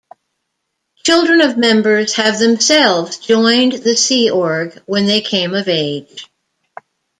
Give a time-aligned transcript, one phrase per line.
[1.03, 6.25] Children of members have themselves joined the Sea Org when they came of age.